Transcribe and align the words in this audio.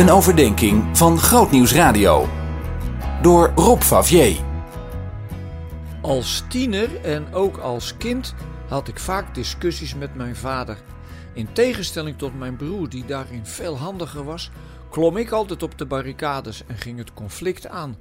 Een 0.00 0.10
overdenking 0.10 0.98
van 0.98 1.18
Grootnieuws 1.18 1.72
Radio. 1.72 2.28
Door 3.22 3.52
Rob 3.54 3.80
Favier. 3.80 4.40
Als 6.02 6.44
tiener 6.48 7.04
en 7.04 7.34
ook 7.34 7.56
als 7.56 7.96
kind 7.96 8.34
had 8.68 8.88
ik 8.88 8.98
vaak 8.98 9.34
discussies 9.34 9.94
met 9.94 10.14
mijn 10.14 10.36
vader. 10.36 10.78
In 11.34 11.52
tegenstelling 11.52 12.18
tot 12.18 12.38
mijn 12.38 12.56
broer, 12.56 12.88
die 12.88 13.04
daarin 13.04 13.46
veel 13.46 13.78
handiger 13.78 14.24
was, 14.24 14.50
klom 14.90 15.16
ik 15.16 15.30
altijd 15.30 15.62
op 15.62 15.78
de 15.78 15.86
barricades 15.86 16.66
en 16.66 16.76
ging 16.76 16.98
het 16.98 17.14
conflict 17.14 17.66
aan. 17.66 17.96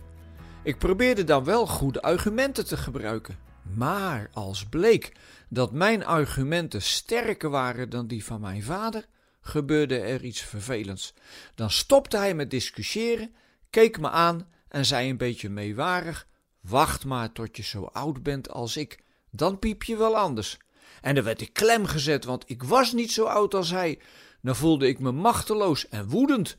Ik 0.63 0.77
probeerde 0.77 1.23
dan 1.23 1.43
wel 1.43 1.67
goede 1.67 2.01
argumenten 2.01 2.65
te 2.65 2.77
gebruiken. 2.77 3.37
Maar 3.75 4.29
als 4.33 4.65
bleek 4.65 5.11
dat 5.49 5.71
mijn 5.71 6.05
argumenten 6.05 6.81
sterker 6.81 7.49
waren 7.49 7.89
dan 7.89 8.07
die 8.07 8.25
van 8.25 8.41
mijn 8.41 8.63
vader, 8.63 9.05
gebeurde 9.49 9.99
er 9.99 10.23
iets 10.23 10.41
vervelends. 10.41 11.13
Dan 11.55 11.71
stopte 11.71 12.17
hij 12.17 12.33
met 12.33 12.51
discussiëren, 12.51 13.35
keek 13.69 13.99
me 13.99 14.09
aan 14.09 14.47
en 14.67 14.85
zei 14.85 15.09
een 15.09 15.17
beetje 15.17 15.49
meewarig: 15.49 16.27
Wacht 16.61 17.05
maar 17.05 17.31
tot 17.31 17.57
je 17.57 17.63
zo 17.63 17.83
oud 17.83 18.23
bent 18.23 18.49
als 18.49 18.77
ik, 18.77 19.03
dan 19.31 19.59
piep 19.59 19.83
je 19.83 19.97
wel 19.97 20.17
anders. 20.17 20.57
En 21.01 21.15
dan 21.15 21.23
werd 21.23 21.41
ik 21.41 21.53
klem 21.53 21.85
gezet, 21.85 22.25
want 22.25 22.43
ik 22.47 22.63
was 22.63 22.93
niet 22.93 23.11
zo 23.11 23.25
oud 23.25 23.53
als 23.53 23.69
hij. 23.69 23.99
Dan 24.41 24.55
voelde 24.55 24.87
ik 24.87 24.99
me 24.99 25.11
machteloos 25.11 25.89
en 25.89 26.09
woedend. 26.09 26.55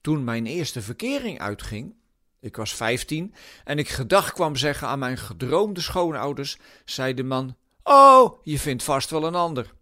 Toen 0.00 0.24
mijn 0.24 0.46
eerste 0.46 0.82
verkering 0.82 1.40
uitging, 1.40 1.94
ik 2.40 2.56
was 2.56 2.74
vijftien, 2.74 3.34
en 3.64 3.78
ik 3.78 3.88
gedag 3.88 4.32
kwam 4.32 4.56
zeggen 4.56 4.88
aan 4.88 4.98
mijn 4.98 5.18
gedroomde 5.18 5.80
schoonouders, 5.80 6.58
zei 6.84 7.14
de 7.14 7.22
man: 7.22 7.56
Oh, 7.82 8.38
je 8.42 8.58
vindt 8.58 8.82
vast 8.82 9.10
wel 9.10 9.24
een 9.24 9.34
ander. 9.34 9.74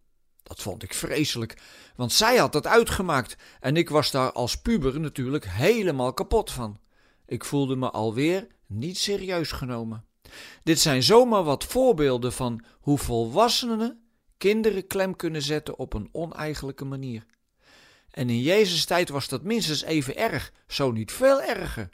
Dat 0.46 0.62
vond 0.62 0.82
ik 0.82 0.94
vreselijk, 0.94 1.56
want 1.96 2.12
zij 2.12 2.36
had 2.36 2.52
dat 2.52 2.66
uitgemaakt 2.66 3.36
en 3.60 3.76
ik 3.76 3.88
was 3.88 4.10
daar 4.10 4.32
als 4.32 4.56
puber 4.56 5.00
natuurlijk 5.00 5.46
helemaal 5.48 6.12
kapot 6.12 6.50
van. 6.50 6.78
Ik 7.26 7.44
voelde 7.44 7.76
me 7.76 7.90
alweer 7.90 8.46
niet 8.66 8.98
serieus 8.98 9.52
genomen. 9.52 10.04
Dit 10.62 10.80
zijn 10.80 11.02
zomaar 11.02 11.42
wat 11.42 11.64
voorbeelden 11.64 12.32
van 12.32 12.64
hoe 12.80 12.98
volwassenen 12.98 14.00
kinderen 14.36 14.86
klem 14.86 15.16
kunnen 15.16 15.42
zetten 15.42 15.78
op 15.78 15.94
een 15.94 16.08
oneigenlijke 16.12 16.84
manier. 16.84 17.26
En 18.10 18.30
in 18.30 18.40
Jezus' 18.40 18.84
tijd 18.84 19.08
was 19.08 19.28
dat 19.28 19.42
minstens 19.42 19.82
even 19.82 20.16
erg, 20.16 20.52
zo 20.66 20.92
niet 20.92 21.12
veel 21.12 21.42
erger. 21.42 21.88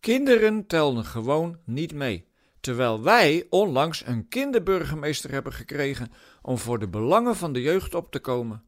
Kinderen 0.00 0.66
telden 0.66 1.04
gewoon 1.04 1.58
niet 1.64 1.92
mee. 1.92 2.27
Terwijl 2.60 3.02
wij 3.02 3.46
onlangs 3.50 4.06
een 4.06 4.28
kinderburgemeester 4.28 5.30
hebben 5.30 5.52
gekregen 5.52 6.12
om 6.42 6.58
voor 6.58 6.78
de 6.78 6.88
belangen 6.88 7.36
van 7.36 7.52
de 7.52 7.62
jeugd 7.62 7.94
op 7.94 8.10
te 8.10 8.18
komen. 8.18 8.62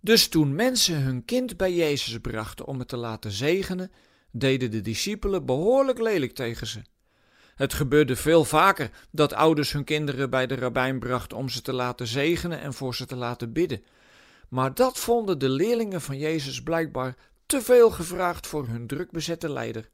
Dus 0.00 0.28
toen 0.28 0.54
mensen 0.54 1.02
hun 1.02 1.24
kind 1.24 1.56
bij 1.56 1.74
Jezus 1.74 2.18
brachten 2.18 2.66
om 2.66 2.78
het 2.78 2.88
te 2.88 2.96
laten 2.96 3.30
zegenen, 3.30 3.90
deden 4.30 4.70
de 4.70 4.80
discipelen 4.80 5.46
behoorlijk 5.46 6.00
lelijk 6.00 6.34
tegen 6.34 6.66
ze. 6.66 6.82
Het 7.54 7.74
gebeurde 7.74 8.16
veel 8.16 8.44
vaker 8.44 8.90
dat 9.10 9.32
ouders 9.32 9.72
hun 9.72 9.84
kinderen 9.84 10.30
bij 10.30 10.46
de 10.46 10.54
rabbijn 10.54 10.98
brachten 10.98 11.36
om 11.36 11.48
ze 11.48 11.62
te 11.62 11.72
laten 11.72 12.06
zegenen 12.06 12.60
en 12.60 12.74
voor 12.74 12.94
ze 12.94 13.06
te 13.06 13.16
laten 13.16 13.52
bidden. 13.52 13.82
Maar 14.48 14.74
dat 14.74 14.98
vonden 14.98 15.38
de 15.38 15.48
leerlingen 15.48 16.00
van 16.00 16.18
Jezus 16.18 16.62
blijkbaar 16.62 17.16
te 17.46 17.62
veel 17.62 17.90
gevraagd 17.90 18.46
voor 18.46 18.66
hun 18.66 18.86
druk 18.86 19.10
bezette 19.10 19.52
leider. 19.52 19.88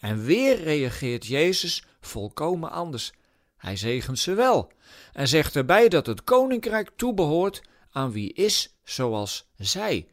En 0.00 0.24
weer 0.24 0.62
reageert 0.62 1.26
Jezus 1.26 1.84
volkomen 2.00 2.70
anders. 2.70 3.12
Hij 3.56 3.76
zegent 3.76 4.18
ze 4.18 4.34
wel 4.34 4.72
en 5.12 5.28
zegt 5.28 5.56
erbij 5.56 5.88
dat 5.88 6.06
het 6.06 6.24
koninkrijk 6.24 6.90
toebehoort 6.96 7.62
aan 7.90 8.12
wie 8.12 8.32
is 8.32 8.74
zoals 8.84 9.48
zij. 9.56 10.08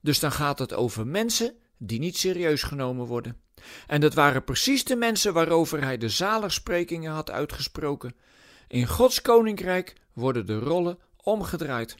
Dus 0.00 0.18
dan 0.18 0.32
gaat 0.32 0.58
het 0.58 0.74
over 0.74 1.06
mensen 1.06 1.54
die 1.76 1.98
niet 1.98 2.16
serieus 2.16 2.62
genomen 2.62 3.06
worden. 3.06 3.40
En 3.86 4.00
dat 4.00 4.14
waren 4.14 4.44
precies 4.44 4.84
de 4.84 4.96
mensen 4.96 5.32
waarover 5.32 5.82
hij 5.82 5.98
de 5.98 6.08
zaligsprekingen 6.08 7.12
had 7.12 7.30
uitgesproken. 7.30 8.14
In 8.68 8.86
Gods 8.86 9.22
koninkrijk 9.22 9.92
worden 10.12 10.46
de 10.46 10.58
rollen 10.58 10.98
omgedraaid. 11.22 11.96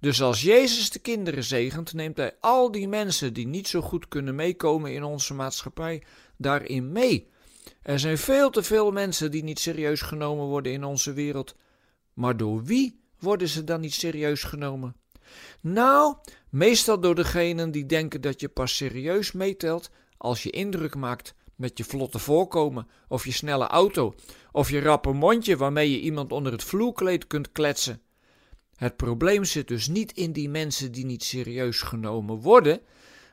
Dus 0.00 0.22
als 0.22 0.42
Jezus 0.42 0.90
de 0.90 0.98
kinderen 0.98 1.44
zegent, 1.44 1.92
neemt 1.92 2.16
hij 2.16 2.36
al 2.40 2.70
die 2.70 2.88
mensen 2.88 3.32
die 3.32 3.46
niet 3.46 3.68
zo 3.68 3.80
goed 3.80 4.08
kunnen 4.08 4.34
meekomen 4.34 4.92
in 4.92 5.04
onze 5.04 5.34
maatschappij 5.34 6.02
daarin 6.36 6.92
mee. 6.92 7.28
Er 7.82 7.98
zijn 7.98 8.18
veel 8.18 8.50
te 8.50 8.62
veel 8.62 8.90
mensen 8.90 9.30
die 9.30 9.44
niet 9.44 9.58
serieus 9.58 10.00
genomen 10.00 10.46
worden 10.46 10.72
in 10.72 10.84
onze 10.84 11.12
wereld. 11.12 11.54
Maar 12.12 12.36
door 12.36 12.64
wie 12.64 13.00
worden 13.18 13.48
ze 13.48 13.64
dan 13.64 13.80
niet 13.80 13.94
serieus 13.94 14.42
genomen? 14.42 14.96
Nou, 15.60 16.16
meestal 16.50 17.00
door 17.00 17.14
degenen 17.14 17.70
die 17.70 17.86
denken 17.86 18.20
dat 18.20 18.40
je 18.40 18.48
pas 18.48 18.76
serieus 18.76 19.32
meetelt 19.32 19.90
als 20.16 20.42
je 20.42 20.50
indruk 20.50 20.94
maakt 20.94 21.34
met 21.56 21.78
je 21.78 21.84
vlotte 21.84 22.18
voorkomen 22.18 22.88
of 23.08 23.24
je 23.24 23.32
snelle 23.32 23.66
auto 23.66 24.14
of 24.52 24.70
je 24.70 24.80
rappe 24.80 25.12
mondje 25.12 25.56
waarmee 25.56 25.90
je 25.90 26.00
iemand 26.00 26.32
onder 26.32 26.52
het 26.52 26.64
vloerkleed 26.64 27.26
kunt 27.26 27.52
kletsen. 27.52 28.00
Het 28.76 28.96
probleem 28.96 29.44
zit 29.44 29.68
dus 29.68 29.88
niet 29.88 30.12
in 30.12 30.32
die 30.32 30.48
mensen 30.48 30.92
die 30.92 31.04
niet 31.04 31.24
serieus 31.24 31.80
genomen 31.80 32.36
worden, 32.36 32.80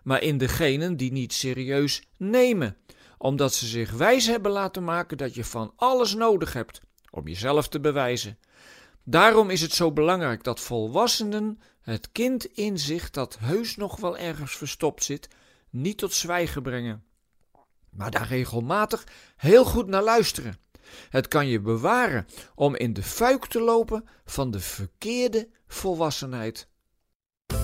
maar 0.04 0.22
in 0.22 0.38
degenen 0.38 0.98
die 0.98 1.12
niet 1.12 1.34
serieus 1.34 2.04
nemen, 2.18 2.78
omdat 3.18 3.54
ze 3.54 3.68
zich 3.68 3.92
wijs 3.92 4.26
hebben 4.26 4.52
laten 4.52 4.84
maken 4.84 5.18
dat 5.18 5.34
je 5.34 5.44
van 5.44 5.74
alles 5.76 6.16
nodig 6.16 6.54
hebt 6.54 6.82
om 7.10 7.28
jezelf 7.28 7.68
te 7.68 7.80
bewijzen. 7.80 8.38
Daarom 9.04 9.50
is 9.50 9.62
het 9.62 9.74
zo 9.74 9.92
belangrijk 9.92 10.44
dat 10.44 10.60
volwassenen 10.60 11.60
het 11.82 12.12
kind 12.12 12.46
in 12.46 12.80
zich 12.80 13.10
dat 13.10 13.38
heus 13.40 13.76
nog 13.76 14.00
wel 14.00 14.18
ergens 14.18 14.56
verstopt 14.56 15.04
zit, 15.04 15.28
niet 15.70 15.98
tot 15.98 16.14
zwijgen 16.14 16.62
brengen, 16.62 17.04
maar 17.90 18.12
daar 18.12 18.28
regelmatig 18.28 19.08
heel 19.36 19.66
goed 19.66 19.88
naar 19.88 20.04
luisteren. 20.04 20.58
Het 21.10 21.28
kan 21.28 21.48
je 21.48 21.62
bewaren 21.62 22.28
om 22.56 22.76
in 22.76 22.94
de 22.94 23.04
fuik 23.04 23.46
te 23.46 23.62
lopen 23.62 24.08
van 24.26 24.52
de 24.52 24.60
verkeerde 24.60 25.50
volwassenheid. 25.68 26.68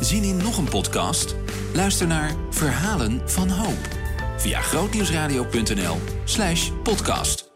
Zien 0.02 0.24
in 0.24 0.38
nog 0.38 0.58
een 0.58 0.70
podcast? 0.70 1.36
Luister 1.74 2.08
naar 2.08 2.36
Verhalen 2.50 3.30
van 3.30 3.50
Hoop 3.50 3.96
via 4.38 4.62
grootnieuwsradio.nl/podcast. 4.62 7.47